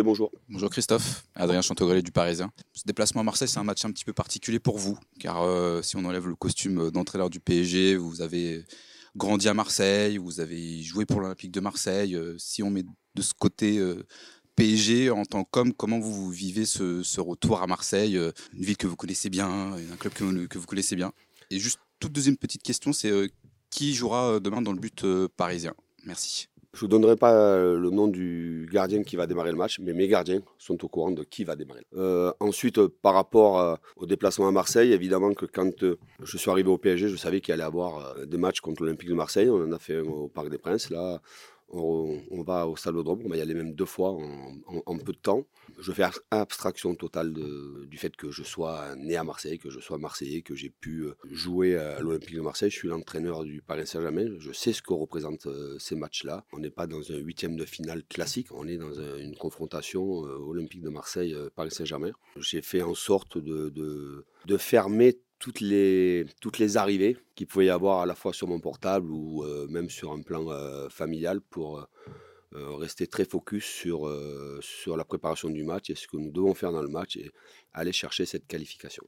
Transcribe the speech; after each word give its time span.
bonjour. 0.00 0.32
Christophe, 0.70 1.24
Adrien 1.34 1.60
Chantegrelet 1.60 2.02
du 2.02 2.12
Parisien. 2.12 2.50
Ce 2.72 2.82
déplacement 2.86 3.20
à 3.20 3.24
Marseille, 3.24 3.48
c'est 3.48 3.58
un 3.58 3.64
match 3.64 3.84
un 3.84 3.90
petit 3.90 4.04
peu 4.04 4.12
particulier 4.12 4.58
pour 4.58 4.78
vous, 4.78 4.98
car 5.20 5.42
euh, 5.42 5.82
si 5.82 5.96
on 5.96 6.04
enlève 6.04 6.26
le 6.26 6.34
costume 6.34 6.90
d'entraîneur 6.90 7.28
du 7.28 7.40
PSG, 7.40 7.96
vous 7.96 8.22
avez 8.22 8.64
grandi 9.16 9.48
à 9.48 9.54
Marseille, 9.54 10.16
vous 10.16 10.40
avez 10.40 10.82
joué 10.82 11.04
pour 11.04 11.20
l'Olympique 11.20 11.50
de 11.50 11.60
Marseille. 11.60 12.14
Euh, 12.14 12.36
si 12.38 12.62
on 12.62 12.70
met 12.70 12.84
de 13.14 13.22
ce 13.22 13.34
côté 13.34 13.78
euh, 13.78 14.06
PSG 14.56 15.10
en 15.10 15.24
tant 15.24 15.44
qu'homme, 15.44 15.74
comment 15.74 15.98
vous 15.98 16.30
vivez 16.30 16.64
ce, 16.64 17.20
retour 17.20 17.60
à 17.60 17.66
Marseille, 17.66 18.16
une 18.54 18.64
ville 18.64 18.76
que 18.76 18.86
vous 18.86 18.96
connaissez 18.96 19.28
bien, 19.28 19.72
un 19.72 19.96
club 19.98 20.14
que 20.48 20.58
vous 20.58 20.66
connaissez 20.66 20.96
bien? 20.96 21.12
Et 21.50 21.58
juste 21.58 21.80
toute 22.00 22.12
deuxième 22.12 22.36
petite 22.36 22.62
question, 22.62 22.92
c'est 22.92 23.12
qui 23.70 23.94
jouera 23.94 24.40
demain 24.40 24.62
dans 24.62 24.72
le 24.72 24.80
but 24.80 25.04
parisien? 25.36 25.74
Merci. 26.04 26.48
Je 26.74 26.78
ne 26.78 26.80
vous 26.80 26.88
donnerai 26.88 27.16
pas 27.16 27.34
euh, 27.34 27.78
le 27.78 27.90
nom 27.90 28.08
du 28.08 28.66
gardien 28.72 29.02
qui 29.02 29.16
va 29.16 29.26
démarrer 29.26 29.50
le 29.50 29.58
match, 29.58 29.78
mais 29.78 29.92
mes 29.92 30.08
gardiens 30.08 30.40
sont 30.56 30.82
au 30.82 30.88
courant 30.88 31.10
de 31.10 31.22
qui 31.22 31.44
va 31.44 31.54
démarrer. 31.54 31.84
Euh, 31.96 32.32
ensuite, 32.40 32.78
euh, 32.78 32.88
par 33.02 33.12
rapport 33.12 33.78
au 33.96 34.06
déplacement 34.06 34.48
à 34.48 34.52
Marseille, 34.52 34.92
évidemment 34.92 35.34
que 35.34 35.44
quand 35.44 35.84
je 36.22 36.36
suis 36.38 36.50
arrivé 36.50 36.70
au 36.70 36.78
PSG, 36.78 37.08
je 37.08 37.16
savais 37.16 37.42
qu'il 37.42 37.52
allait 37.52 37.62
y 37.62 37.66
avoir 37.66 38.16
des 38.24 38.38
matchs 38.38 38.60
contre 38.60 38.82
l'Olympique 38.82 39.10
de 39.10 39.14
Marseille. 39.14 39.50
On 39.50 39.62
en 39.64 39.72
a 39.72 39.78
fait 39.78 39.98
au 39.98 40.28
Parc 40.28 40.48
des 40.48 40.56
Princes. 40.56 40.88
Là, 40.88 41.20
on, 41.72 42.42
va 42.42 42.66
au 42.66 42.76
Salodrome, 42.76 43.22
on 43.24 43.28
va 43.28 43.36
y 43.36 43.40
aller 43.40 43.54
même 43.54 43.74
deux 43.74 43.86
fois 43.86 44.10
en, 44.10 44.98
peu 44.98 45.12
de 45.12 45.18
temps. 45.18 45.46
Je 45.78 45.90
fais 45.92 46.04
abstraction 46.30 46.94
totale 46.94 47.32
du 47.32 47.96
fait 47.96 48.14
que 48.14 48.30
je 48.30 48.42
sois 48.42 48.94
né 48.96 49.16
à 49.16 49.24
Marseille, 49.24 49.58
que 49.58 49.70
je 49.70 49.80
sois 49.80 49.98
marseillais, 49.98 50.42
que 50.42 50.54
j'ai 50.54 50.68
pu 50.68 51.04
euh, 51.04 51.14
jouer 51.30 51.76
à 51.76 52.00
l'Olympique 52.00 52.34
de 52.34 52.40
Marseille. 52.40 52.70
Je 52.70 52.76
suis 52.76 52.88
l'entraîneur 52.88 53.44
du 53.44 53.62
Paris 53.62 53.86
Saint-Germain. 53.86 54.26
Je 54.38 54.52
sais 54.52 54.72
ce 54.72 54.82
que 54.82 54.92
représentent 54.92 55.46
euh, 55.46 55.78
ces 55.78 55.96
matchs-là. 55.96 56.44
On 56.52 56.58
n'est 56.58 56.70
pas 56.70 56.86
dans 56.86 57.10
un 57.10 57.16
huitième 57.16 57.56
de 57.56 57.64
finale 57.64 58.04
classique, 58.04 58.48
on 58.52 58.68
est 58.68 58.76
dans 58.76 58.92
une 59.18 59.36
confrontation 59.36 60.26
euh, 60.26 60.36
Olympique 60.38 60.82
de 60.82 60.90
Marseille-Paris 60.90 61.70
Saint-Germain. 61.70 62.12
J'ai 62.36 62.62
fait 62.62 62.82
en 62.82 62.94
sorte 62.94 63.38
de, 63.38 63.70
de 63.70 64.56
fermer 64.58 65.18
toutes 65.42 65.60
les, 65.60 66.76
arrivées 66.76 67.16
qu'il 67.34 67.48
pouvait 67.48 67.66
y 67.66 67.70
avoir 67.70 68.00
à 68.00 68.06
la 68.06 68.14
fois 68.14 68.32
sur 68.32 68.46
mon 68.46 68.60
portable 68.60 69.10
ou 69.10 69.42
euh, 69.42 69.66
même 69.68 69.90
sur 69.90 70.12
un 70.12 70.22
plan 70.22 70.48
euh, 70.48 70.88
familial 70.88 71.40
pour 71.40 71.80
euh, 71.80 72.76
rester 72.76 73.08
très 73.08 73.24
focus 73.24 73.64
sur 73.64 74.96
la 74.96 75.04
préparation 75.04 75.50
du 75.50 75.64
match 75.64 75.90
et 75.90 75.96
ce 75.96 76.06
que 76.06 76.16
nous 76.16 76.30
devons 76.30 76.54
faire 76.54 76.70
dans 76.70 76.82
le 76.82 76.88
match 76.88 77.16
et 77.16 77.32
aller 77.74 77.92
chercher 77.92 78.24
cette 78.24 78.46
qualification. 78.46 79.04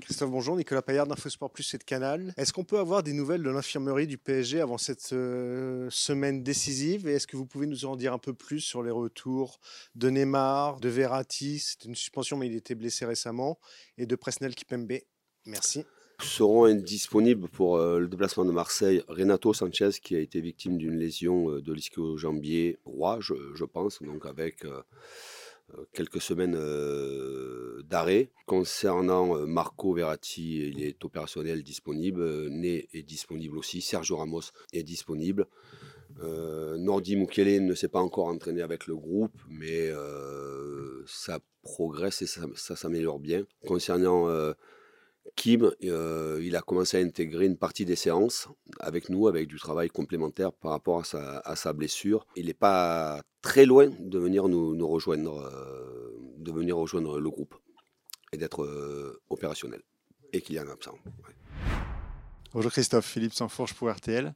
Christophe, 0.00 0.30
bonjour. 0.30 0.56
Nicolas 0.56 0.82
Paillard 0.82 1.06
d'Infosport 1.06 1.50
Plus 1.50 1.74
et 1.74 1.78
de 1.78 1.84
Canal. 1.84 2.34
Est-ce 2.36 2.52
qu'on 2.52 2.64
peut 2.64 2.78
avoir 2.78 3.02
des 3.02 3.12
nouvelles 3.12 3.42
de 3.42 3.50
l'infirmerie 3.50 4.06
du 4.06 4.18
PSG 4.18 4.60
avant 4.60 4.78
cette 4.78 5.12
euh, 5.12 5.88
semaine 5.90 6.42
décisive? 6.42 7.08
Et 7.08 7.14
est-ce 7.14 7.26
que 7.26 7.36
vous 7.36 7.46
pouvez 7.46 7.66
nous 7.66 7.86
en 7.86 7.96
dire 7.96 8.12
un 8.12 8.18
peu 8.18 8.34
plus 8.34 8.60
sur 8.60 8.82
les 8.82 8.90
retours 8.90 9.58
de 9.94 10.10
Neymar, 10.10 10.80
de 10.80 10.88
Verratti? 10.88 11.58
C'était 11.58 11.88
une 11.88 11.94
suspension, 11.94 12.36
mais 12.36 12.46
il 12.46 12.54
était 12.54 12.74
blessé 12.74 13.06
récemment. 13.06 13.58
Et 13.96 14.06
de 14.06 14.14
Presnel 14.16 14.54
Kipembe. 14.54 14.98
Merci 15.46 15.84
seront 16.22 16.72
disponibles 16.74 17.48
pour 17.48 17.76
euh, 17.76 17.98
le 18.00 18.08
déplacement 18.08 18.44
de 18.44 18.52
Marseille 18.52 19.02
Renato 19.08 19.52
Sanchez 19.52 19.90
qui 20.02 20.16
a 20.16 20.20
été 20.20 20.40
victime 20.40 20.78
d'une 20.78 20.98
lésion 20.98 21.50
euh, 21.50 21.62
de 21.62 21.72
l'ischio-jambier 21.72 22.78
je, 23.20 23.34
je, 23.54 23.64
pense, 23.64 24.02
donc 24.02 24.24
avec 24.26 24.64
euh, 24.64 24.82
quelques 25.92 26.20
semaines 26.20 26.56
euh, 26.56 27.82
d'arrêt. 27.84 28.30
Concernant 28.46 29.36
euh, 29.36 29.46
Marco 29.46 29.92
Verratti, 29.92 30.68
il 30.68 30.82
est 30.82 31.04
opérationnel 31.04 31.62
disponible. 31.62 32.48
Né 32.48 32.88
est 32.92 33.02
disponible 33.02 33.58
aussi. 33.58 33.80
Sergio 33.80 34.16
Ramos 34.16 34.52
est 34.72 34.82
disponible. 34.82 35.46
Nordi 36.18 37.14
Mukele 37.16 37.62
ne 37.66 37.74
s'est 37.74 37.88
pas 37.88 38.00
encore 38.00 38.28
entraîné 38.28 38.62
avec 38.62 38.86
le 38.86 38.96
groupe, 38.96 39.36
mais 39.50 39.90
ça 41.04 41.40
progresse 41.62 42.22
et 42.22 42.26
ça, 42.26 42.76
s'améliore 42.76 43.18
bien. 43.18 43.44
Concernant 43.66 44.26
Kim, 45.34 45.70
il 45.80 46.56
a 46.56 46.60
commencé 46.60 46.98
à 46.98 47.00
intégrer 47.00 47.46
une 47.46 47.56
partie 47.56 47.84
des 47.84 47.96
séances 47.96 48.48
avec 48.80 49.08
nous, 49.08 49.28
avec 49.28 49.48
du 49.48 49.58
travail 49.58 49.88
complémentaire 49.88 50.52
par 50.52 50.70
rapport 50.70 51.02
à 51.14 51.56
sa, 51.56 51.72
blessure. 51.72 52.26
Il 52.36 52.46
n'est 52.46 52.54
pas 52.54 53.22
très 53.42 53.66
loin 53.66 53.88
de 53.98 54.18
venir 54.18 54.48
nous, 54.48 54.88
rejoindre, 54.88 55.38
euh, 55.38 56.10
de 56.38 56.52
venir 56.52 56.76
rejoindre 56.76 57.18
le 57.20 57.30
groupe 57.30 57.54
et 58.32 58.36
d'être 58.36 58.62
euh, 58.64 59.20
opérationnel 59.30 59.82
et 60.32 60.40
qu'il 60.40 60.56
y 60.56 60.58
a 60.58 60.62
un 60.62 60.68
absent. 60.68 60.98
Bonjour 62.52 62.72
Christophe, 62.72 63.06
Philippe 63.06 63.34
Sanfourche 63.34 63.74
pour 63.74 63.90
RTL. 63.90 64.34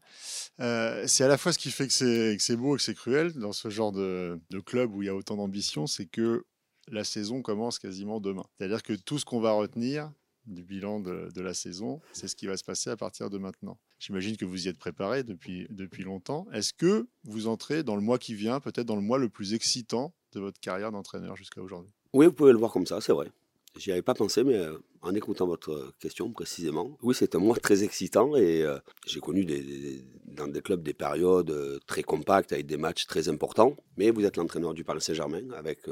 Euh, 0.60 1.04
c'est 1.06 1.24
à 1.24 1.28
la 1.28 1.38
fois 1.38 1.52
ce 1.52 1.58
qui 1.58 1.70
fait 1.70 1.86
que 1.86 2.36
c'est 2.38 2.56
beau 2.56 2.74
et 2.74 2.76
que 2.76 2.82
c'est 2.82 2.94
cruel 2.94 3.32
dans 3.32 3.52
ce 3.52 3.70
genre 3.70 3.92
de, 3.92 4.38
club 4.66 4.94
où 4.94 5.02
il 5.02 5.06
y 5.06 5.08
a 5.08 5.14
autant 5.14 5.36
d'ambition, 5.36 5.86
c'est 5.86 6.06
que 6.06 6.44
la 6.88 7.04
saison 7.04 7.40
commence 7.40 7.78
quasiment 7.78 8.20
demain. 8.20 8.44
C'est-à-dire 8.58 8.82
que 8.82 8.92
tout 8.92 9.18
ce 9.18 9.24
qu'on 9.24 9.40
va 9.40 9.52
retenir, 9.52 10.12
du 10.50 10.62
bilan 10.62 11.00
de, 11.00 11.40
la 11.40 11.54
saison. 11.54 12.00
C'est 12.12 12.28
ce 12.28 12.36
qui 12.36 12.46
va 12.46 12.56
se 12.56 12.64
passer 12.64 12.90
à 12.90 12.96
partir 12.96 13.30
de 13.30 13.38
maintenant. 13.38 13.78
J'imagine 13.98 14.36
que 14.36 14.44
vous 14.44 14.66
y 14.66 14.68
êtes 14.68 14.78
préparé 14.78 15.22
depuis, 15.22 15.66
depuis 15.70 16.02
longtemps. 16.02 16.46
Est-ce 16.52 16.72
que 16.72 17.08
vous 17.24 17.46
entrez 17.46 17.82
dans 17.82 17.96
le 17.96 18.02
mois 18.02 18.18
qui 18.18 18.34
vient, 18.34 18.60
peut-être 18.60 18.86
dans 18.86 18.96
le 18.96 19.02
mois 19.02 19.18
le 19.18 19.28
plus 19.28 19.54
excitant 19.54 20.14
de 20.32 20.40
votre 20.40 20.60
carrière 20.60 20.92
d'entraîneur 20.92 21.36
jusqu'à 21.36 21.62
aujourd'hui? 21.62 21.90
Oui, 22.12 22.26
vous 22.26 22.32
pouvez 22.32 22.52
le 22.52 22.58
voir 22.58 22.72
comme 22.72 22.86
ça, 22.86 23.00
c'est 23.00 23.12
vrai. 23.12 23.30
J'y 23.76 23.92
avais 23.92 24.02
pas 24.02 24.14
pensé, 24.14 24.42
mais 24.42 24.56
euh, 24.56 24.78
en 25.00 25.14
écoutant 25.14 25.46
votre 25.46 25.94
question 26.00 26.30
précisément, 26.32 26.98
oui, 27.02 27.14
c'est 27.16 27.36
un 27.36 27.38
mois 27.38 27.56
très 27.56 27.84
excitant 27.84 28.34
et 28.34 28.62
euh, 28.62 28.78
j'ai 29.06 29.20
connu 29.20 29.44
des, 29.44 30.04
dans 30.24 30.48
des 30.48 30.60
clubs 30.60 30.82
des 30.82 30.92
périodes 30.92 31.50
euh, 31.50 31.78
très 31.86 32.02
compactes 32.02 32.52
avec 32.52 32.66
des 32.66 32.76
matchs 32.76 33.06
très 33.06 33.28
importants. 33.28 33.76
Mais 33.96 34.10
vous 34.10 34.24
êtes 34.24 34.36
l'entraîneur 34.36 34.74
du 34.74 34.82
Paris 34.82 35.00
Saint-Germain 35.00 35.50
avec 35.56 35.82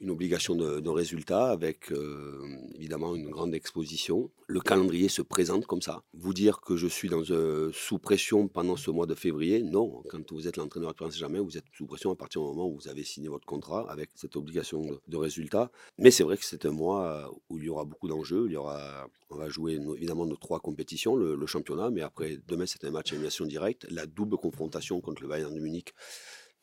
une 0.00 0.10
obligation 0.10 0.54
de, 0.54 0.88
résultat 0.88 1.50
avec 1.50 1.92
euh, 1.92 2.42
évidemment 2.74 3.14
une 3.14 3.30
grande 3.30 3.54
exposition. 3.54 4.30
Le 4.46 4.60
calendrier 4.60 5.08
se 5.08 5.22
présente 5.22 5.66
comme 5.66 5.82
ça. 5.82 6.02
Vous 6.14 6.34
dire 6.34 6.60
que 6.60 6.76
je 6.76 6.86
suis 6.86 7.08
dans, 7.08 7.22
euh, 7.30 7.70
sous 7.72 7.98
pression 7.98 8.48
pendant 8.48 8.76
ce 8.76 8.90
mois 8.90 9.06
de 9.06 9.14
février, 9.14 9.62
non. 9.62 10.02
Quand 10.08 10.32
vous 10.32 10.48
êtes 10.48 10.56
l'entraîneur 10.56 10.92
de 10.92 10.96
Paris 10.96 11.12
jamais, 11.12 11.38
vous 11.38 11.56
êtes 11.56 11.64
sous 11.76 11.86
pression 11.86 12.10
à 12.10 12.16
partir 12.16 12.40
du 12.40 12.48
moment 12.48 12.66
où 12.66 12.74
vous 12.74 12.88
avez 12.88 13.04
signé 13.04 13.28
votre 13.28 13.46
contrat 13.46 13.90
avec 13.90 14.10
cette 14.14 14.36
obligation 14.36 14.84
de, 15.06 15.16
résultat. 15.16 15.70
Mais 15.98 16.10
c'est 16.10 16.24
vrai 16.24 16.38
que 16.38 16.44
c'est 16.44 16.64
un 16.64 16.70
mois 16.70 17.30
où 17.50 17.58
il 17.58 17.64
y 17.64 17.68
aura 17.68 17.84
beaucoup 17.84 18.08
d'enjeux. 18.08 18.44
Il 18.46 18.52
y 18.52 18.56
aura, 18.56 19.06
on 19.28 19.36
va 19.36 19.50
jouer 19.50 19.78
évidemment 19.96 20.24
nos 20.24 20.36
trois 20.36 20.60
compétitions, 20.60 21.14
le, 21.14 21.36
le 21.36 21.46
championnat, 21.46 21.90
mais 21.90 22.00
après 22.00 22.38
demain 22.48 22.64
c'est 22.66 22.84
un 22.84 22.90
match 22.90 23.12
à 23.12 23.16
élimination 23.16 23.44
directe, 23.44 23.86
la 23.90 24.06
double 24.06 24.38
confrontation 24.38 25.00
contre 25.02 25.22
le 25.22 25.28
Bayern 25.28 25.54
de 25.54 25.60
Munich 25.60 25.92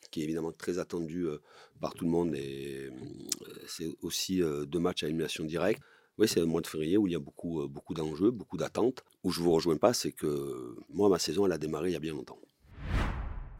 qui 0.09 0.21
est 0.21 0.23
évidemment 0.23 0.51
très 0.51 0.79
attendu 0.79 1.23
euh, 1.23 1.41
par 1.79 1.93
tout 1.93 2.05
le 2.05 2.11
monde. 2.11 2.35
Et 2.35 2.89
euh, 2.89 2.91
c'est 3.67 3.87
aussi 4.01 4.41
euh, 4.41 4.65
deux 4.65 4.79
matchs 4.79 5.03
à 5.03 5.07
élimination 5.07 5.43
directe. 5.43 5.81
Oui, 6.17 6.27
c'est 6.27 6.39
le 6.39 6.45
mois 6.45 6.61
de 6.61 6.67
février 6.67 6.97
où 6.97 7.05
il 7.05 7.13
y 7.13 7.15
a 7.15 7.19
beaucoup, 7.19 7.67
beaucoup 7.67 7.93
d'enjeux, 7.93 8.31
beaucoup 8.31 8.57
d'attentes. 8.57 9.03
Où 9.23 9.31
je 9.31 9.39
ne 9.39 9.45
vous 9.45 9.51
rejoins 9.51 9.77
pas, 9.77 9.93
c'est 9.93 10.11
que 10.11 10.75
moi, 10.89 11.09
ma 11.09 11.19
saison, 11.19 11.45
elle 11.45 11.51
a 11.51 11.59
démarré 11.59 11.89
il 11.89 11.93
y 11.93 11.95
a 11.95 11.99
bien 11.99 12.13
longtemps. 12.13 12.39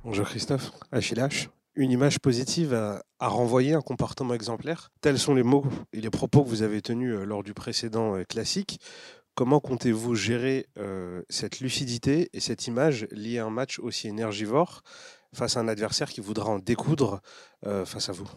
Bonjour 0.04 0.26
Christophe, 0.26 0.72
HLH. 0.92 1.50
Une 1.76 1.92
image 1.92 2.18
positive 2.18 2.74
à, 2.74 3.04
renvoyer, 3.20 3.74
un 3.74 3.82
comportement 3.82 4.34
exemplaire. 4.34 4.92
Tels 5.02 5.20
sont 5.20 5.36
les 5.36 5.44
mots 5.44 5.66
et 5.94 6.02
les 6.02 6.10
propos 6.10 6.44
que 6.44 6.50
vous 6.50 6.64
avez 6.64 6.82
tenus 6.82 7.14
lors 7.14 7.44
du 7.44 7.54
précédent 7.54 8.24
classique. 8.28 8.80
Comment 9.36 9.60
comptez-vous 9.60 10.16
gérer 10.16 10.66
cette 11.30 11.60
lucidité 11.60 12.30
et 12.34 12.40
cette 12.40 12.66
image 12.66 13.08
liée 13.12 13.38
à 13.38 13.46
un 13.46 13.52
match 13.52 13.78
aussi 13.78 14.08
énergivore 14.08 14.82
face 15.38 15.56
à 15.56 15.60
un 15.60 15.68
adversaire 15.68 16.10
qui 16.10 16.20
voudra 16.20 16.50
en 16.50 16.60
découdre 16.60 17.22
euh, 17.66 17.86
face 17.86 18.10
à 18.10 18.12
vous 18.12 18.28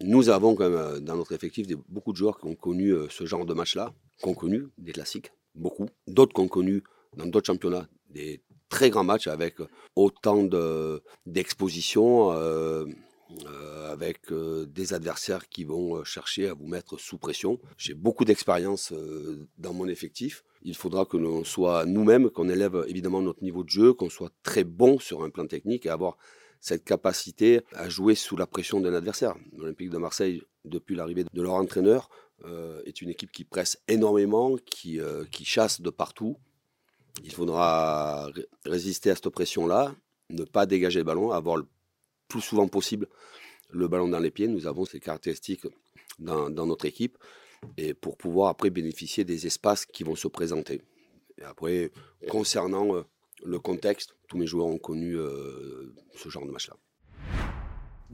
Nous 0.00 0.28
avons 0.28 0.54
quand 0.54 0.70
même 0.70 0.78
euh, 0.78 1.00
dans 1.00 1.16
notre 1.16 1.32
effectif 1.32 1.66
beaucoup 1.88 2.12
de 2.12 2.16
joueurs 2.16 2.38
qui 2.38 2.46
ont 2.46 2.54
connu 2.54 2.90
euh, 2.90 3.08
ce 3.10 3.26
genre 3.26 3.44
de 3.44 3.54
match-là, 3.54 3.92
qui 4.18 4.28
ont 4.28 4.34
connu 4.34 4.68
des 4.78 4.92
classiques, 4.92 5.32
beaucoup. 5.56 5.88
D'autres 6.06 6.32
qui 6.32 6.40
ont 6.40 6.48
connu 6.48 6.84
dans 7.16 7.26
d'autres 7.26 7.48
championnats 7.48 7.88
des 8.08 8.40
très 8.68 8.88
grands 8.88 9.04
matchs 9.04 9.26
avec 9.26 9.56
autant 9.96 10.44
d'exposition. 11.26 12.30
avec 13.96 14.18
des 14.78 14.88
adversaires 14.92 15.48
qui 15.48 15.64
vont 15.64 16.04
chercher 16.04 16.48
à 16.48 16.54
vous 16.54 16.68
mettre 16.76 16.98
sous 16.98 17.18
pression. 17.18 17.52
J'ai 17.76 17.94
beaucoup 17.94 18.24
d'expérience 18.24 18.92
dans 19.64 19.72
mon 19.72 19.88
effectif. 19.88 20.44
Il 20.62 20.76
faudra 20.76 21.04
que 21.04 21.16
l'on 21.16 21.44
soit 21.44 21.84
nous-mêmes, 21.86 22.30
qu'on 22.30 22.48
élève 22.48 22.76
évidemment 22.88 23.22
notre 23.22 23.42
niveau 23.42 23.62
de 23.64 23.70
jeu, 23.70 23.92
qu'on 23.92 24.10
soit 24.10 24.32
très 24.42 24.64
bon 24.64 24.98
sur 24.98 25.22
un 25.24 25.30
plan 25.30 25.46
technique 25.46 25.86
et 25.86 25.90
avoir 25.90 26.16
cette 26.64 26.82
capacité 26.82 27.60
à 27.74 27.90
jouer 27.90 28.14
sous 28.14 28.38
la 28.38 28.46
pression 28.46 28.80
d'un 28.80 28.94
adversaire. 28.94 29.36
L'Olympique 29.54 29.90
de 29.90 29.98
Marseille, 29.98 30.40
depuis 30.64 30.96
l'arrivée 30.96 31.24
de 31.30 31.42
leur 31.42 31.52
entraîneur, 31.52 32.08
euh, 32.46 32.80
est 32.86 33.02
une 33.02 33.10
équipe 33.10 33.30
qui 33.30 33.44
presse 33.44 33.82
énormément, 33.86 34.56
qui, 34.56 34.98
euh, 34.98 35.26
qui 35.30 35.44
chasse 35.44 35.82
de 35.82 35.90
partout. 35.90 36.38
Il 37.22 37.30
faudra 37.30 38.30
résister 38.64 39.10
à 39.10 39.14
cette 39.14 39.28
pression-là, 39.28 39.94
ne 40.30 40.44
pas 40.44 40.64
dégager 40.64 41.00
le 41.00 41.04
ballon, 41.04 41.32
avoir 41.32 41.58
le 41.58 41.66
plus 42.28 42.40
souvent 42.40 42.66
possible 42.66 43.08
le 43.68 43.86
ballon 43.86 44.08
dans 44.08 44.18
les 44.18 44.30
pieds. 44.30 44.48
Nous 44.48 44.66
avons 44.66 44.86
ces 44.86 45.00
caractéristiques 45.00 45.66
dans, 46.18 46.48
dans 46.48 46.64
notre 46.64 46.86
équipe 46.86 47.18
et 47.76 47.92
pour 47.92 48.16
pouvoir 48.16 48.48
après 48.48 48.70
bénéficier 48.70 49.24
des 49.24 49.46
espaces 49.46 49.84
qui 49.84 50.02
vont 50.02 50.16
se 50.16 50.28
présenter. 50.28 50.80
Et 51.36 51.44
après, 51.44 51.90
concernant 52.30 52.96
euh, 52.96 53.02
le 53.44 53.58
contexte, 53.58 54.16
tous 54.28 54.38
mes 54.38 54.46
joueurs 54.46 54.66
ont 54.66 54.78
connu 54.78 55.16
euh, 55.16 55.94
ce 56.16 56.28
genre 56.28 56.46
de 56.46 56.50
match-là. 56.50 56.76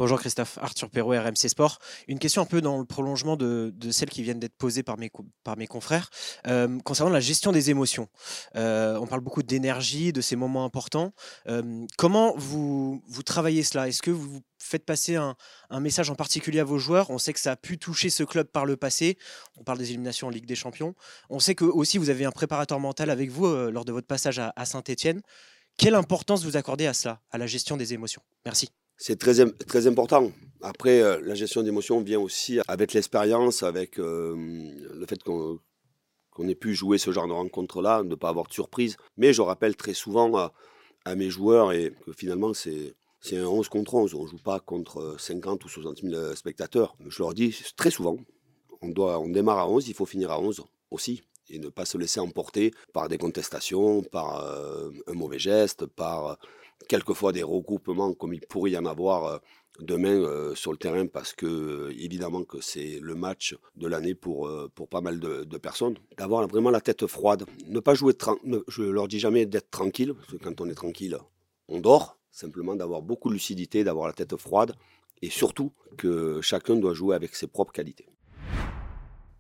Bonjour 0.01 0.19
Christophe, 0.19 0.57
Arthur 0.63 0.89
Perrault, 0.89 1.11
RMC 1.11 1.51
Sport. 1.51 1.79
Une 2.09 2.19
question 2.19 2.41
un 2.41 2.47
peu 2.47 2.63
dans 2.63 2.79
le 2.79 2.87
prolongement 2.87 3.37
de, 3.37 3.71
celles 3.91 4.09
qui 4.09 4.23
viennent 4.23 4.41
d'être 4.41 4.57
posées 4.57 4.83
par 4.83 4.97
mes, 4.97 5.11
par 5.45 5.59
mes 5.59 5.67
confrères. 5.67 6.09
Euh, 6.47 6.79
concernant 6.79 7.11
la 7.11 7.21
gestion 7.21 7.53
des 7.53 7.69
émotions, 7.69 8.09
euh, 8.57 8.97
on 8.99 9.07
parle 9.07 9.21
beaucoup 9.21 9.43
d'énergie, 9.43 10.15
de 10.15 10.23
ces 10.23 10.37
moments 10.37 10.65
importants. 10.65 11.13
Euh, 11.49 11.85
comment 11.99 12.33
vous, 12.39 13.03
vous 13.09 13.23
travaillez 13.23 13.63
cela? 13.63 13.89
Est-ce 13.89 14.01
que 14.01 14.11
vous 14.11 14.41
faites 14.59 14.87
passer 14.87 15.17
un, 15.17 15.37
message 15.81 16.09
en 16.09 16.15
particulier 16.15 16.61
à 16.61 16.65
vos 16.65 16.79
joueurs? 16.79 17.11
On 17.11 17.19
sait 17.19 17.35
que 17.35 17.41
ça 17.41 17.53
a 17.53 17.57
pu 17.57 17.77
toucher 17.77 18.09
ce 18.09 18.23
club 18.23 18.47
par 18.47 18.65
le 18.65 18.79
passé. 18.79 19.19
On 19.59 19.65
parle 19.65 19.77
des 19.77 19.91
éliminations 19.91 20.29
en 20.29 20.31
Ligue 20.31 20.47
des 20.47 20.57
Champions. 20.57 20.95
On 21.29 21.41
sait 21.41 21.55
que 21.55 21.67
aussi 21.67 21.99
vous 21.99 22.09
avez 22.09 22.25
un 22.25 22.33
préparateur 22.33 22.81
mental 22.81 23.11
avec 23.11 23.29
vous 23.29 23.47
lors 23.47 23.85
de 23.85 23.93
votre 23.93 24.07
passage 24.07 24.39
à, 24.39 24.55
à 24.57 24.65
Saint-Etienne. 24.65 25.21
Quelle 25.77 25.95
importance 25.95 26.43
vous 26.43 26.57
accordez 26.57 26.87
à 26.87 26.95
cela, 26.95 27.21
à 27.31 27.37
la 27.37 27.47
gestion 27.47 27.77
des 27.77 27.93
émotions? 27.93 28.23
Merci 28.47 28.71
c'est 29.01 29.19
très, 29.19 29.51
très 29.51 29.87
important. 29.87 30.31
Après, 30.61 31.01
euh, 31.01 31.21
la 31.25 31.35
gestion 31.35 31.63
d'émotions 31.63 32.03
vient 32.03 32.21
aussi 32.21 32.61
avec 32.69 32.93
l'expérience, 32.93 33.63
avec 33.63 33.99
euh, 33.99 34.37
le 34.95 35.07
fait 35.07 35.23
qu'on 35.25 35.59
ait 36.47 36.55
pu 36.55 36.75
jouer 36.75 36.99
ce 36.99 37.11
genre 37.11 37.27
de 37.27 37.33
rencontre-là, 37.33 38.03
ne 38.03 38.15
pas 38.15 38.29
avoir 38.29 38.47
de 38.47 38.53
surprise. 38.53 38.99
Mais 39.17 39.33
je 39.33 39.41
rappelle 39.41 39.75
très 39.75 39.95
souvent 39.95 40.37
à, 40.37 40.53
mes 41.17 41.31
joueurs 41.31 41.73
et 41.73 41.95
que 42.05 42.13
finalement, 42.13 42.53
c'est 42.53 42.95
un 43.33 43.47
11 43.47 43.71
contre 43.71 43.95
11. 43.95 44.15
On 44.15 44.25
ne 44.25 44.29
joue 44.29 44.39
pas 44.39 44.61
contre 44.61 45.17
50 45.19 45.65
ou 45.65 45.69
60 45.69 46.03
000 46.03 46.35
spectateurs. 46.35 46.95
Je 47.09 47.23
leur 47.23 47.33
dis 47.33 47.59
très 47.77 47.91
souvent, 47.91 48.19
on, 48.83 48.91
doit, 48.91 49.19
on 49.19 49.31
démarre 49.31 49.59
à 49.59 49.69
11, 49.69 49.89
il 49.89 49.95
faut 49.95 50.07
finir 50.07 50.31
à 50.31 50.39
11 50.39 50.63
aussi 50.91 51.23
et 51.49 51.59
ne 51.59 51.69
pas 51.69 51.85
se 51.87 51.99
laisser 51.99 52.21
emporter 52.21 52.73
par 52.93 53.09
des 53.09 53.19
contestations, 53.19 54.03
par 54.03 54.45
euh, 54.45 54.91
un 55.09 55.15
mauvais 55.15 55.39
geste, 55.39 55.87
par 55.87 56.39
quelquefois 56.89 57.33
des 57.33 57.43
regroupements 57.43 58.15
comme 58.15 58.35
il 58.35 58.41
pourrait 58.41 58.73
y 58.73 58.79
en 58.79 58.87
avoir 58.87 59.25
euh, 59.25 59.39
demain 59.81 60.15
euh, 60.15 60.55
sur 60.55 60.73
le 60.73 60.79
terrain 60.79 61.07
parce 61.07 61.33
que 61.33 61.47
euh, 61.47 61.95
évidemment 61.99 62.45
que 62.45 62.61
c'est 62.61 62.99
le 63.01 63.15
match 63.15 63.57
de 63.77 63.87
l'année 63.87 64.15
pour, 64.15 64.51
pas 64.91 65.01
mal 65.01 65.21
de, 65.21 65.59
personnes. 65.59 65.97
D'avoir 66.17 66.47
vraiment 66.49 66.71
la 66.71 66.81
tête 66.81 67.07
froide. 67.07 67.45
Ne 67.67 67.81
pas 67.81 67.95
jouer, 67.95 68.15
je 68.69 68.83
leur 68.83 69.09
dis 69.09 69.19
jamais 69.19 69.47
d'être 69.47 69.71
tranquille, 69.71 70.15
parce 70.15 70.33
que 70.33 70.37
quand 70.37 70.61
on 70.61 70.69
est 70.69 70.75
tranquille, 70.75 71.17
on 71.69 71.81
dort. 71.81 72.17
Simplement 72.33 72.77
d'avoir 72.77 73.03
beaucoup 73.03 73.29
de 73.29 73.35
lucidité, 73.35 73.83
d'avoir 73.83 74.07
la 74.07 74.13
tête 74.13 74.37
froide 74.37 74.75
et 75.21 75.31
surtout 75.31 75.73
que 75.99 76.41
chacun 76.41 76.77
doit 76.77 76.95
jouer 76.95 77.15
avec 77.15 77.35
ses 77.35 77.49
propres 77.49 77.73
qualités. 77.73 78.07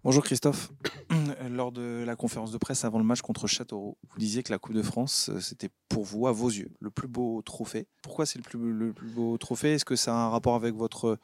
Bonjour 0.02 0.24
Christophe. 0.24 0.72
Lors 1.50 1.72
de 1.72 2.04
la 2.06 2.16
conférence 2.16 2.52
de 2.52 2.56
presse 2.56 2.86
avant 2.86 2.98
le 2.98 3.04
match 3.04 3.20
contre 3.20 3.46
Châteauroux, 3.46 3.98
vous 4.08 4.18
disiez 4.18 4.42
que 4.42 4.50
la 4.50 4.58
Coupe 4.58 4.72
de 4.72 4.80
France, 4.80 5.28
euh, 5.28 5.40
c'était 5.40 5.68
pour 5.90 6.04
vous, 6.04 6.26
à 6.26 6.32
vos 6.32 6.48
yeux, 6.48 6.70
le 6.80 6.90
plus 6.90 7.06
beau 7.06 7.42
trophée. 7.42 7.86
Pourquoi 8.02 8.24
c'est 8.24 8.38
le 8.38 8.42
plus, 8.42 8.94
beau 9.14 9.36
trophée? 9.36 9.74
Est-ce 9.74 9.84
que 9.84 9.96
ça 9.96 10.14
a 10.14 10.16
un 10.16 10.30
rapport 10.30 10.54
avec 10.54 10.74
votre, 10.74 11.18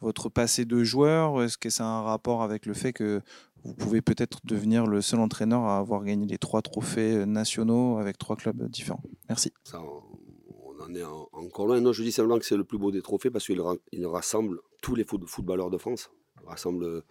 votre 0.00 0.28
passé 0.28 0.64
de 0.64 0.82
joueur? 0.82 1.40
Est-ce 1.40 1.56
que 1.56 1.70
ça 1.70 1.84
a 1.84 1.86
un 1.86 2.02
rapport 2.02 2.42
avec 2.42 2.66
le 2.66 2.74
fait 2.74 2.92
que 2.92 3.20
vous 3.62 3.74
pouvez 3.74 4.02
peut-être 4.02 4.40
devenir 4.42 4.88
le 4.88 5.02
seul 5.02 5.20
entraîneur 5.20 5.62
à 5.62 5.78
avoir 5.78 6.02
gagné 6.02 6.26
les 6.26 6.38
trois 6.38 6.62
trophées 6.62 7.24
nationaux 7.26 7.98
avec 7.98 8.18
trois 8.18 8.34
clubs 8.34 8.68
différents? 8.68 9.02
Merci. 9.28 9.52
Ça, 9.62 9.80
on 9.80 10.82
en 10.82 10.92
est 10.96 11.04
encore 11.04 11.68
loin. 11.68 11.80
Non, 11.80 11.92
je 11.92 12.02
dis 12.02 12.10
simplement 12.10 12.40
que 12.40 12.44
c'est 12.44 12.56
le 12.56 12.64
plus 12.64 12.78
beau 12.78 12.90
des 12.90 13.02
trophées 13.02 13.30
parce 13.30 13.46
qu'il 13.46 13.60
rassemble 14.04 14.58
tous 14.82 14.96
les 14.96 15.04
footballeurs 15.04 15.70
de 15.70 15.78
France. 15.78 16.10
Il 16.42 16.48
rassemble 16.48 17.04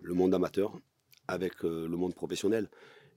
le 0.00 0.14
monde 0.14 0.34
amateur 0.34 0.78
avec 1.30 1.64
euh, 1.64 1.86
le 1.88 1.96
monde 1.96 2.14
professionnel. 2.14 2.68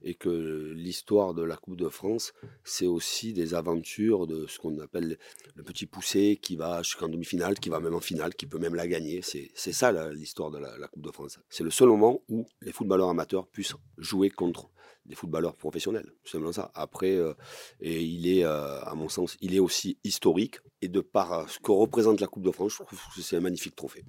Et 0.06 0.14
que 0.14 0.72
l'histoire 0.76 1.32
de 1.32 1.42
la 1.42 1.56
Coupe 1.56 1.78
de 1.78 1.88
France, 1.88 2.34
c'est 2.62 2.86
aussi 2.86 3.32
des 3.32 3.54
aventures 3.54 4.26
de 4.26 4.46
ce 4.46 4.58
qu'on 4.58 4.78
appelle 4.80 5.16
le 5.54 5.62
petit 5.62 5.86
poussé 5.86 6.38
qui 6.42 6.56
va 6.56 6.82
jusqu'en 6.82 7.08
demi-finale, 7.08 7.58
qui 7.58 7.70
va 7.70 7.80
même 7.80 7.94
en 7.94 8.00
finale, 8.00 8.34
qui 8.34 8.46
peut 8.46 8.58
même 8.58 8.74
la 8.74 8.86
gagner. 8.86 9.22
C'est 9.22 9.50
ça 9.54 10.10
l'histoire 10.12 10.50
de 10.50 10.58
la, 10.58 10.88
Coupe 10.88 11.06
de 11.06 11.10
France. 11.10 11.38
C'est 11.48 11.64
le 11.64 11.70
seul 11.70 11.88
moment 11.88 12.20
où 12.28 12.46
les 12.60 12.72
footballeurs 12.72 13.08
amateurs 13.08 13.46
puissent 13.46 13.76
jouer 13.96 14.28
contre 14.28 14.68
des 15.06 15.14
footballeurs 15.14 15.56
professionnels. 15.56 16.12
C'est 16.22 16.32
simplement 16.32 16.52
ça. 16.52 16.70
Après, 16.74 17.16
euh, 17.16 17.32
et 17.80 18.02
il 18.02 18.26
est, 18.28 18.44
euh, 18.44 18.82
à 18.82 18.94
mon 18.94 19.08
sens, 19.08 19.38
il 19.40 19.54
est 19.54 19.58
aussi 19.58 19.98
historique. 20.04 20.58
Et 20.82 20.88
de 20.88 21.00
par 21.00 21.48
ce 21.48 21.58
que 21.60 21.72
représente 21.72 22.20
la 22.20 22.26
Coupe 22.26 22.44
de 22.44 22.50
France, 22.50 22.72
je 22.72 22.82
trouve 22.82 23.00
que 23.14 23.22
c'est 23.22 23.36
un 23.36 23.40
magnifique 23.40 23.74
trophée. 23.74 24.04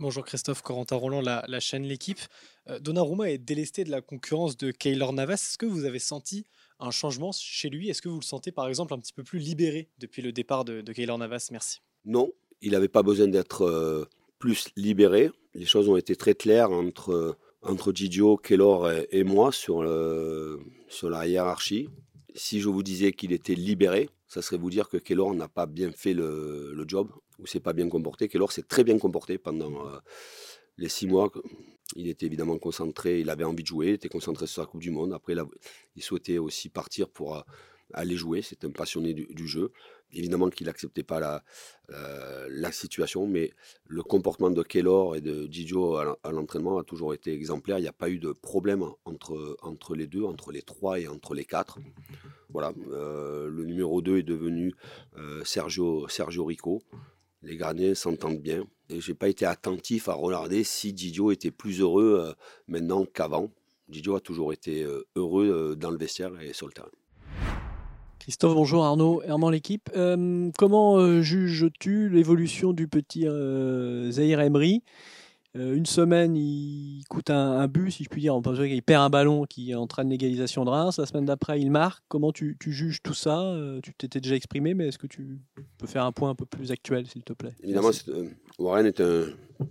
Bonjour 0.00 0.24
Christophe, 0.24 0.62
Corentin 0.62 0.96
Roland, 0.96 1.20
la, 1.20 1.60
chaîne 1.60 1.82
L'équipe. 1.82 2.20
Euh, 2.70 2.78
Donnarumma 2.78 3.28
est 3.28 3.36
délesté 3.36 3.84
de 3.84 3.90
la 3.90 4.00
concurrence 4.00 4.56
de 4.56 4.70
Keylor 4.70 5.12
Navas. 5.12 5.34
Est-ce 5.34 5.58
que 5.58 5.66
vous 5.66 5.84
avez 5.84 5.98
senti 5.98 6.46
un 6.78 6.90
changement 6.90 7.32
chez 7.32 7.68
lui? 7.68 7.90
Est-ce 7.90 8.00
que 8.00 8.08
vous 8.08 8.20
le 8.20 8.24
sentez 8.24 8.50
par 8.50 8.66
exemple 8.66 8.94
un 8.94 8.98
petit 8.98 9.12
peu 9.12 9.24
plus 9.24 9.38
libéré 9.38 9.90
depuis 9.98 10.22
le 10.22 10.32
départ 10.32 10.64
de, 10.64 10.80
de 10.80 10.92
Keylor 10.94 11.18
Navas? 11.18 11.50
Merci. 11.52 11.82
Non, 12.06 12.32
il 12.62 12.72
n'avait 12.72 12.88
pas 12.88 13.02
besoin 13.02 13.28
d'être 13.28 13.66
euh, 13.66 14.08
plus 14.38 14.68
libéré. 14.74 15.32
Les 15.52 15.66
choses 15.66 15.90
ont 15.90 15.98
été 15.98 16.16
très 16.16 16.34
claires 16.34 16.70
entre, 16.70 17.36
entre 17.60 17.92
Gigio, 17.92 18.38
Keylor 18.38 18.90
et, 19.10 19.22
moi 19.22 19.52
sur, 19.52 19.86
sur 20.88 21.10
la 21.10 21.26
hiérarchie. 21.26 21.90
Si 22.34 22.60
je 22.60 22.68
vous 22.68 22.82
disais 22.82 23.12
qu'il 23.12 23.32
était 23.32 23.54
libéré, 23.54 24.08
ça 24.26 24.42
serait 24.42 24.58
vous 24.58 24.70
dire 24.70 24.88
que 24.88 24.96
Keylor 24.96 25.34
n'a 25.34 25.48
pas 25.48 25.66
bien 25.66 25.90
fait 25.90 26.14
le, 26.14 26.84
job 26.86 27.10
où 27.38 27.46
s'est 27.46 27.60
pas 27.60 27.72
bien 27.72 27.88
comporté. 27.88 28.28
Kellor 28.28 28.52
s'est 28.52 28.62
très 28.62 28.84
bien 28.84 28.98
comporté 28.98 29.38
pendant 29.38 29.86
euh, 29.86 29.98
les 30.78 30.88
six 30.88 31.06
mois. 31.06 31.30
Il 31.96 32.08
était 32.08 32.26
évidemment 32.26 32.58
concentré, 32.58 33.20
il 33.20 33.30
avait 33.30 33.44
envie 33.44 33.62
de 33.62 33.68
jouer, 33.68 33.88
il 33.88 33.94
était 33.94 34.08
concentré 34.08 34.46
sur 34.46 34.62
la 34.62 34.66
Coupe 34.66 34.80
du 34.80 34.90
Monde. 34.90 35.12
Après, 35.12 35.34
il 35.96 36.02
souhaitait 36.02 36.38
aussi 36.38 36.68
partir 36.68 37.08
pour 37.08 37.36
euh, 37.36 37.40
aller 37.92 38.16
jouer. 38.16 38.42
C'est 38.42 38.64
un 38.64 38.70
passionné 38.70 39.14
du, 39.14 39.48
jeu. 39.48 39.72
Évidemment 40.12 40.50
qu'il 40.50 40.66
n'acceptait 40.66 41.02
pas 41.02 41.20
la, 41.20 41.42
euh, 41.90 42.48
la 42.50 42.72
situation, 42.72 43.26
mais 43.26 43.52
le 43.86 44.02
comportement 44.02 44.50
de 44.50 44.62
Kellor 44.62 45.16
et 45.16 45.20
de 45.20 45.46
Gigio 45.50 45.96
à 45.96 46.32
l'entraînement 46.32 46.78
a 46.78 46.84
toujours 46.84 47.14
été 47.14 47.32
exemplaire. 47.32 47.78
Il 47.78 47.82
n'y 47.82 47.88
a 47.88 47.92
pas 47.92 48.10
eu 48.10 48.18
de 48.18 48.32
problème 48.32 48.84
entre, 49.04 49.56
entre 49.62 49.94
les 49.94 50.06
deux, 50.06 50.24
entre 50.24 50.52
les 50.52 50.62
trois 50.62 50.98
et 51.00 51.08
entre 51.08 51.34
les 51.34 51.44
quatre. 51.44 51.78
Voilà, 52.48 52.72
le 52.88 53.64
numéro 53.64 54.02
2 54.02 54.18
est 54.18 54.22
devenu 54.24 54.74
Sergio, 55.44 56.08
Sergio 56.08 56.44
Rico 56.44 56.82
les 57.42 57.56
gardiens 57.56 57.94
s'entendent 57.94 58.40
bien. 58.40 58.66
Et 58.88 59.00
j'ai 59.00 59.14
pas 59.14 59.28
été 59.28 59.46
attentif 59.46 60.08
à 60.08 60.14
regarder 60.14 60.64
si 60.64 60.92
Didio 60.92 61.30
était 61.30 61.50
plus 61.50 61.80
heureux 61.80 62.18
euh, 62.20 62.32
maintenant 62.66 63.04
qu'avant. 63.04 63.50
Didio 63.88 64.16
a 64.16 64.20
toujours 64.20 64.52
été 64.52 64.82
euh, 64.82 65.06
heureux 65.16 65.48
euh, 65.48 65.74
dans 65.74 65.90
le 65.90 65.98
vestiaire 65.98 66.40
et 66.40 66.52
sur 66.52 66.66
le 66.66 66.72
terrain. 66.72 66.90
Christophe, 68.30 68.54
bonjour 68.54 68.84
Arnaud, 68.84 69.22
Herman 69.24 69.50
l'équipe. 69.50 69.90
comment 70.56 71.20
juges-tu 71.20 72.08
l'évolution 72.10 72.72
du 72.72 72.86
petit 72.86 73.26
Zahir 74.12 74.40
Emery? 74.40 74.84
Euh, 75.56 75.74
une 75.74 75.86
semaine, 75.86 76.36
il 76.36 77.02
coûte 77.08 77.30
un, 77.30 77.66
but, 77.66 77.90
si 77.90 78.04
je 78.04 78.08
puis 78.08 78.20
dire. 78.20 78.36
On 78.36 78.42
peut 78.42 78.54
qu'il 78.54 78.82
perd 78.82 79.02
un 79.02 79.10
ballon 79.10 79.46
qui 79.46 79.74
entraîne 79.74 80.08
l'égalisation 80.08 80.64
de 80.64 80.70
Reims. 80.70 80.98
La 80.98 81.06
semaine 81.06 81.24
d'après, 81.24 81.60
il 81.60 81.72
marque. 81.72 82.04
Comment 82.08 82.30
tu, 82.30 82.56
juges 82.60 83.02
tout 83.02 83.14
ça? 83.14 83.42
Euh, 83.42 83.80
Tu 83.82 83.92
t'étais 83.94 84.20
déjà 84.20 84.36
exprimé, 84.36 84.74
mais 84.74 84.88
est-ce 84.88 84.98
que 84.98 85.08
tu 85.08 85.40
peux 85.78 85.88
faire 85.88 86.04
un 86.04 86.12
point 86.12 86.30
un 86.30 86.36
peu 86.36 86.46
plus 86.46 86.70
actuel, 86.70 87.08
s'il 87.08 87.24
te 87.24 87.32
plaît? 87.32 87.54
Évidemment, 87.64 87.90
euh, 88.08 88.28
Warren 88.60 88.86
est 88.86 89.02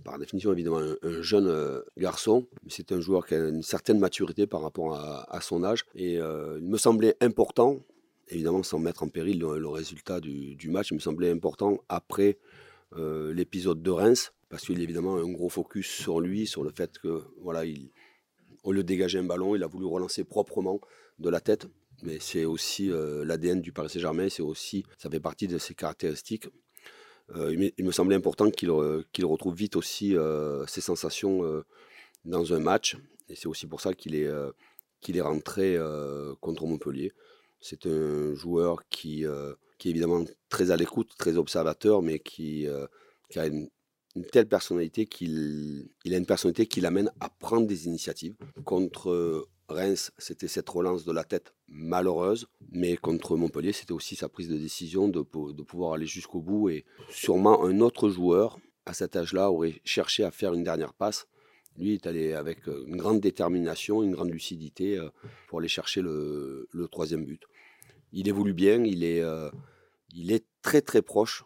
par 0.04 0.18
définition 0.18 0.52
évidemment 0.52 0.80
un, 1.02 1.22
jeune 1.22 1.50
garçon. 1.96 2.46
C'est 2.68 2.92
un 2.92 3.00
joueur 3.00 3.26
qui 3.26 3.34
a 3.34 3.48
une 3.48 3.62
certaine 3.62 3.98
maturité 3.98 4.46
par 4.46 4.60
rapport 4.60 4.94
à, 4.94 5.40
son 5.40 5.64
âge. 5.64 5.86
Et 5.94 6.16
il 6.16 6.68
me 6.68 6.76
semblait 6.76 7.16
important, 7.22 7.78
évidemment 8.30 8.62
sans 8.62 8.78
mettre 8.78 9.02
en 9.02 9.08
péril 9.08 9.38
le, 9.40 9.68
résultat 9.68 10.20
du, 10.20 10.56
match, 10.68 10.90
il 10.90 10.94
me 10.94 11.00
semblait 11.00 11.30
important 11.30 11.78
après 11.88 12.38
l'épisode 12.96 13.82
de 13.82 13.90
Reims 13.90 14.32
parce 14.50 14.66
qu'il 14.66 14.76
y 14.78 14.80
a 14.80 14.82
évidemment 14.82 15.16
un 15.16 15.30
gros 15.30 15.48
focus 15.48 15.86
sur 15.86 16.20
lui, 16.20 16.46
sur 16.46 16.64
le 16.64 16.70
fait 16.70 16.98
que, 16.98 17.22
voilà, 17.40 17.64
il, 17.64 17.90
au 18.64 18.72
lieu 18.72 18.82
de 18.82 18.88
dégager 18.88 19.18
un 19.18 19.24
ballon, 19.24 19.54
il 19.54 19.62
a 19.62 19.66
voulu 19.66 19.86
relancer 19.86 20.24
proprement 20.24 20.80
de 21.18 21.30
la 21.30 21.40
tête. 21.40 21.66
Mais 22.02 22.18
c'est 22.18 22.44
aussi 22.44 22.90
euh, 22.90 23.24
l'ADN 23.24 23.60
du 23.60 23.72
Paris 23.72 23.90
Saint-Germain, 23.90 24.28
c'est 24.28 24.42
aussi, 24.42 24.84
ça 24.98 25.10
fait 25.10 25.20
partie 25.20 25.46
de 25.46 25.58
ses 25.58 25.74
caractéristiques. 25.74 26.48
Euh, 27.36 27.70
il, 27.76 27.84
me 27.84 27.92
semblait 27.92 28.16
important 28.16 28.50
qu'il 28.50 28.70
retrouve 28.70 29.54
vite 29.54 29.76
aussi 29.76 30.16
euh, 30.16 30.66
ses 30.66 30.80
sensations 30.80 31.42
dans 32.24 32.52
un 32.52 32.58
match. 32.58 32.96
Et 33.28 33.36
c'est 33.36 33.46
aussi 33.46 33.66
pour 33.66 33.80
ça 33.80 33.94
qu'il 33.94 34.16
est 34.16 35.20
rentré 35.20 35.78
contre 36.40 36.66
Montpellier. 36.66 37.12
C'est 37.60 37.86
un 37.86 38.34
joueur 38.34 38.88
qui, 38.88 39.24
qui 39.78 39.88
est 39.88 39.90
évidemment 39.90 40.24
très 40.48 40.70
à 40.70 40.76
l'écoute, 40.76 41.10
très 41.18 41.36
observateur, 41.36 42.02
mais 42.02 42.18
qui, 42.18 42.66
qui 43.28 43.38
a 43.38 43.46
une 43.46 43.68
telle 44.32 44.48
personnalité 44.48 45.06
qu'il 45.06 45.88
il 46.04 46.14
a 46.14 46.18
une 46.18 46.26
personnalité 46.26 46.66
qui 46.66 46.80
l'amène 46.80 47.12
à 47.20 47.28
prendre 47.28 47.66
des 47.66 47.86
initiatives. 47.86 48.34
Contre 48.64 49.48
Reims, 49.68 50.10
c'était 50.18 50.48
cette 50.48 50.68
relance 50.68 51.04
de 51.04 51.12
la 51.12 51.24
tête 51.24 51.54
malheureuse, 51.68 52.48
mais 52.72 52.96
contre 52.96 53.36
Montpellier, 53.36 53.72
c'était 53.72 53.92
aussi 53.92 54.16
sa 54.16 54.28
prise 54.28 54.48
de 54.48 54.56
décision 54.56 55.08
de, 55.08 55.20
de 55.20 55.62
pouvoir 55.62 55.92
aller 55.92 56.06
jusqu'au 56.06 56.40
bout. 56.40 56.70
Et 56.70 56.84
sûrement 57.08 57.64
un 57.64 57.80
autre 57.80 58.08
joueur 58.08 58.58
à 58.86 58.94
cet 58.94 59.14
âge-là 59.16 59.50
aurait 59.50 59.80
cherché 59.84 60.24
à 60.24 60.30
faire 60.30 60.54
une 60.54 60.64
dernière 60.64 60.94
passe. 60.94 61.26
Lui 61.80 61.94
est 61.94 62.06
allé 62.06 62.34
avec 62.34 62.66
une 62.66 62.96
grande 62.96 63.20
détermination, 63.20 64.02
une 64.02 64.12
grande 64.12 64.30
lucidité 64.30 64.98
euh, 64.98 65.08
pour 65.48 65.60
aller 65.60 65.68
chercher 65.68 66.02
le, 66.02 66.68
troisième 66.92 67.24
but. 67.24 67.42
Il 68.12 68.28
évolue 68.28 68.52
bien, 68.52 68.84
il 68.84 69.02
est, 69.02 69.22
euh, 69.22 69.50
il 70.14 70.30
est 70.30 70.44
très 70.62 70.82
très 70.82 71.00
proche 71.00 71.44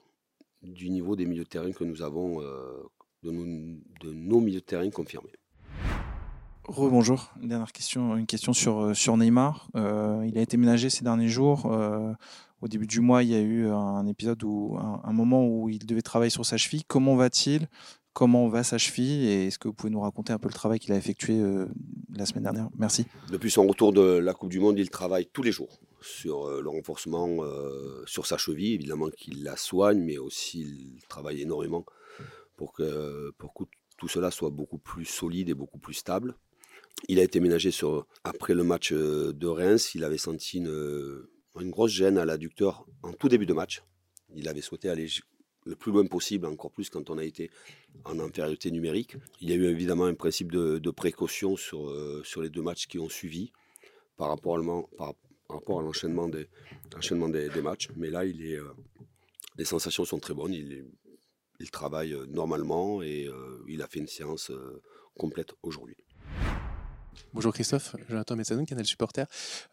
du 0.62 0.90
niveau 0.90 1.14
des 1.14 1.24
milieux 1.26 1.44
de 1.44 1.48
terrain 1.48 1.70
que 1.70 1.84
nous 1.84 2.02
avons, 2.02 2.42
euh, 2.42 2.82
de, 3.22 3.30
nos, 3.30 4.40
milieux 4.40 4.60
de 4.60 4.64
terrain 4.64 4.90
confirmés. 4.90 5.30
Rebonjour. 6.64 7.30
Dernière 7.40 7.72
question, 7.72 8.16
une 8.16 8.26
question 8.26 8.52
sur, 8.52 8.80
euh, 8.80 9.16
Neymar. 9.16 9.68
Euh, 9.76 10.24
il 10.26 10.36
a 10.38 10.40
été 10.40 10.56
ménagé 10.56 10.90
ces 10.90 11.04
derniers 11.04 11.28
jours. 11.28 11.66
Euh, 11.66 12.12
au 12.60 12.68
début 12.68 12.86
du 12.86 13.00
mois, 13.00 13.22
il 13.22 13.28
y 13.28 13.34
a 13.34 13.40
eu 13.40 13.68
un 13.68 14.06
épisode 14.06 14.42
où 14.42 14.76
un, 14.78 15.00
un 15.04 15.12
moment 15.12 15.46
où 15.46 15.68
il 15.68 15.84
devait 15.86 16.02
travailler 16.02 16.30
sur 16.30 16.46
sa 16.46 16.56
cheville. 16.56 16.82
Comment 16.84 17.14
va-t-il? 17.14 17.68
Comment 18.14 18.46
va 18.46 18.62
sa 18.62 18.78
cheville 18.78 19.26
Et 19.26 19.46
est-ce 19.48 19.58
que 19.58 19.66
vous 19.66 19.74
pouvez 19.74 19.90
nous 19.90 20.00
raconter 20.00 20.32
un 20.32 20.38
peu 20.38 20.46
le 20.46 20.54
travail 20.54 20.78
qu'il 20.78 20.92
a 20.92 20.96
effectué 20.96 21.34
euh, 21.40 21.66
la 22.14 22.26
semaine 22.26 22.44
dernière? 22.44 22.68
Merci. 22.78 23.06
Depuis 23.28 23.50
son 23.50 23.66
retour 23.66 23.92
de 23.92 24.02
la 24.02 24.32
Coupe 24.34 24.50
du 24.50 24.60
Monde, 24.60 24.78
il 24.78 24.88
travaille 24.88 25.26
tous 25.26 25.42
les 25.42 25.50
jours 25.50 25.80
sur 26.00 26.46
euh, 26.46 26.62
le 26.62 26.68
renforcement, 26.68 27.42
euh, 27.42 28.04
sur 28.06 28.26
sa 28.26 28.38
cheville. 28.38 28.74
Évidemment 28.74 29.10
qu'il 29.10 29.42
la 29.42 29.56
soigne, 29.56 29.98
mais 29.98 30.16
aussi 30.16 30.60
il 30.60 31.02
travaille 31.08 31.42
énormément 31.42 31.84
pour 32.56 32.72
que, 32.72 33.32
pour 33.36 33.52
que 33.52 33.64
tout 33.98 34.06
cela 34.06 34.30
soit 34.30 34.50
beaucoup 34.50 34.78
plus 34.78 35.06
solide 35.06 35.48
et 35.48 35.54
beaucoup 35.54 35.78
plus 35.78 35.94
stable. 35.94 36.36
Il 37.08 37.18
a 37.18 37.24
été 37.24 37.40
ménagé 37.40 37.72
sur, 37.72 38.06
après 38.22 38.54
le 38.54 38.62
match 38.62 38.92
de 38.92 39.46
Reims. 39.48 39.96
Il 39.96 40.04
avait 40.04 40.18
senti 40.18 40.58
une, 40.58 41.26
une 41.60 41.70
grosse 41.70 41.90
gêne 41.90 42.18
à 42.18 42.24
l'adducteur 42.24 42.86
en 43.02 43.12
tout 43.12 43.28
début 43.28 43.46
de 43.46 43.54
match. 43.54 43.82
Il 44.36 44.48
avait 44.48 44.60
souhaité 44.60 44.88
aller 44.88 45.08
le 45.64 45.76
plus 45.76 45.92
loin 45.92 46.06
possible, 46.06 46.46
encore 46.46 46.70
plus 46.70 46.90
quand 46.90 47.10
on 47.10 47.18
a 47.18 47.24
été 47.24 47.50
en 48.04 48.18
infériorité 48.20 48.70
numérique. 48.70 49.16
Il 49.40 49.50
y 49.50 49.52
a 49.52 49.56
eu 49.56 49.66
évidemment 49.66 50.04
un 50.04 50.14
principe 50.14 50.52
de, 50.52 50.90
précaution 50.90 51.56
sur, 51.56 51.88
euh, 51.88 52.22
sur 52.24 52.42
les 52.42 52.50
deux 52.50 52.62
matchs 52.62 52.86
qui 52.86 52.98
ont 52.98 53.08
suivi 53.08 53.52
par 54.16 54.28
rapport, 54.28 54.56
à 54.58 54.62
par, 54.96 55.14
rapport 55.48 55.80
à 55.80 55.82
l'enchaînement 55.82 56.28
des, 56.28 56.48
des, 57.30 57.48
des 57.48 57.62
matchs. 57.62 57.88
Mais 57.96 58.10
là, 58.10 58.24
il 58.24 58.44
est, 58.44 58.56
euh, 58.56 58.72
les 59.56 59.64
sensations 59.64 60.04
sont 60.04 60.18
très 60.18 60.34
bonnes. 60.34 60.52
Il, 60.52 61.70
travaille 61.70 62.12
euh, 62.12 62.26
normalement 62.26 63.02
et 63.02 63.28
il 63.66 63.80
a 63.82 63.86
fait 63.86 63.98
une 63.98 64.06
séance 64.06 64.52
complète 65.16 65.54
aujourd'hui. 65.62 65.96
Bonjour 67.32 67.52
Christophe, 67.52 67.96
Jonathan 68.08 68.36
Messadoun, 68.36 68.66
Canal 68.66 68.84
Supporter. 68.84 69.24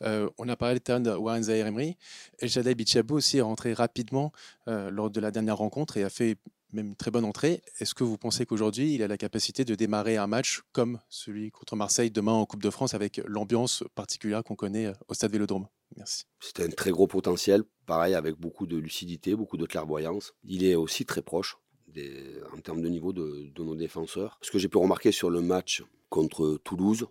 Euh, 0.02 0.30
on 0.38 0.50
a 0.50 0.56
parlé 0.56 0.80
de 0.80 1.16
Warren 1.16 1.44
Zahir 1.44 1.68
Emery. 1.68 1.98
El 2.40 2.50
Shaddai 2.50 2.76
Bichabou 2.76 3.16
aussi 3.16 3.38
est 3.38 3.42
rentré 3.42 3.74
rapidement 3.74 4.32
euh, 4.68 4.90
lors 4.90 5.10
de 5.10 5.20
la 5.20 5.32
dernière 5.32 5.58
rencontre 5.58 5.98
et 5.98 6.04
a 6.04 6.10
fait 6.10 6.38
même 6.74 6.88
une 6.88 6.96
très 6.96 7.12
bonne 7.12 7.26
entrée. 7.26 7.62
Est-ce 7.80 7.94
que 7.94 8.04
vous 8.04 8.18
pensez 8.18 8.46
qu'aujourd'hui, 8.46 8.94
il 8.94 9.04
a 9.04 9.08
la 9.08 9.18
capacité 9.18 9.66
de 9.66 9.76
démarrer 9.76 10.18
un 10.18 10.28
match 10.28 10.62
comme 10.72 11.00
celui 11.10 11.52
contre 11.52 11.76
Marseille 11.76 12.12
demain 12.12 12.34
en 12.34 12.46
Coupe 12.46 12.64
de 12.64 12.70
France 12.70 12.94
avec 12.94 13.22
l'ambiance 13.26 13.84
particulière 13.96 14.44
qu'on 14.44 14.56
connaît 14.56 14.88
euh, 14.88 14.94
au 15.08 15.14
stade 15.14 15.32
Vélodrome? 15.32 15.68
Merci. 15.98 16.24
C'était 16.40 16.64
un 16.64 16.70
très 16.70 16.92
gros 16.92 17.08
potentiel, 17.08 17.64
pareil 17.86 18.16
avec 18.16 18.36
beaucoup 18.36 18.66
de 18.66 18.78
lucidité, 18.78 19.36
beaucoup 19.36 19.58
de 19.58 19.66
clairvoyance. 19.66 20.34
Il 20.44 20.64
est 20.64 20.76
aussi 20.76 21.06
très 21.06 21.22
proche 21.22 21.58
en 22.54 22.62
termes 22.62 22.82
de 22.82 22.88
niveau 22.88 23.12
de 23.12 23.52
nos 23.58 23.76
défenseurs. 23.76 24.38
Ce 24.42 24.50
que 24.50 24.58
j'ai 24.58 24.70
pu 24.70 24.78
remarquer 24.78 25.12
sur 25.12 25.30
le 25.30 25.42
match 25.42 25.84
contre 26.08 26.60
Toulouse, 26.64 27.08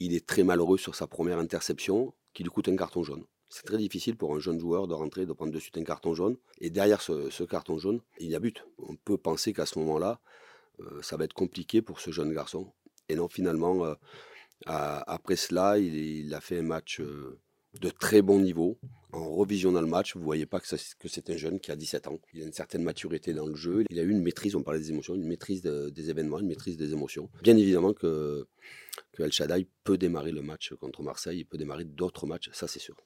il 0.00 0.14
est 0.14 0.26
très 0.26 0.44
malheureux 0.44 0.78
sur 0.78 0.94
sa 0.94 1.06
première 1.06 1.38
interception 1.38 2.14
qui 2.32 2.42
lui 2.42 2.50
coûte 2.50 2.68
un 2.68 2.76
carton 2.76 3.02
jaune. 3.02 3.24
C'est 3.48 3.64
très 3.64 3.78
difficile 3.78 4.16
pour 4.16 4.34
un 4.34 4.40
jeune 4.40 4.60
joueur 4.60 4.86
de 4.86 4.94
rentrer, 4.94 5.24
de 5.24 5.32
prendre 5.32 5.52
de 5.52 5.58
suite 5.58 5.78
un 5.78 5.84
carton 5.84 6.14
jaune. 6.14 6.36
Et 6.60 6.70
derrière 6.70 7.00
ce, 7.00 7.44
carton 7.44 7.78
jaune, 7.78 8.00
il 8.18 8.28
y 8.28 8.34
a 8.34 8.40
but. 8.40 8.64
On 8.78 8.94
peut 8.96 9.16
penser 9.16 9.52
qu'à 9.52 9.64
ce 9.64 9.78
moment-là, 9.78 10.20
euh, 10.80 11.00
ça 11.02 11.16
va 11.16 11.24
être 11.24 11.32
compliqué 11.32 11.80
pour 11.80 12.00
ce 12.00 12.10
jeune 12.10 12.32
garçon. 12.32 12.72
Et 13.08 13.14
non, 13.14 13.28
finalement, 13.28 13.84
euh, 13.86 13.94
après 14.66 15.36
cela, 15.36 15.78
il, 15.78 15.96
il 15.96 16.34
a 16.34 16.40
fait 16.40 16.58
un 16.58 16.62
match 16.62 17.00
euh, 17.00 17.40
de 17.80 17.90
très 17.90 18.22
bon 18.22 18.40
niveau. 18.40 18.78
En 19.12 19.30
revisionnant 19.30 19.80
le 19.80 19.86
match, 19.86 20.14
vous 20.16 20.22
voyez 20.22 20.44
pas 20.44 20.60
que, 20.60 20.66
c'est 20.68 21.30
un 21.30 21.36
jeune 21.36 21.60
qui 21.60 21.70
a 21.70 21.76
17 21.76 22.08
ans. 22.08 22.18
Il 22.34 22.42
a 22.42 22.46
une 22.46 22.52
certaine 22.52 22.82
maturité 22.82 23.32
dans 23.32 23.46
le 23.46 23.54
jeu. 23.54 23.84
Il 23.88 23.98
a 23.98 24.02
eu 24.02 24.10
une 24.10 24.20
maîtrise, 24.22 24.54
on 24.54 24.62
parlait 24.62 24.80
des 24.80 24.90
émotions, 24.90 25.14
une 25.14 25.26
maîtrise 25.26 25.62
de- 25.62 25.88
des 25.88 26.10
événements, 26.10 26.38
une 26.40 26.46
maîtrise 26.48 26.76
des 26.76 26.92
émotions. 26.92 27.30
Bien 27.42 27.56
évidemment 27.56 27.94
que, 27.94 28.46
que 29.12 29.22
El 29.22 29.32
Shaddai 29.32 29.66
peut 29.84 29.96
démarrer 29.96 30.30
le 30.32 30.42
match 30.42 30.74
contre 30.74 31.02
Marseille, 31.02 31.38
il 31.40 31.44
peut 31.46 31.56
démarrer 31.58 31.84
d'autres 31.84 32.26
matchs, 32.26 32.50
ça 32.52 32.68
c'est 32.68 32.80
sûr. 32.80 32.96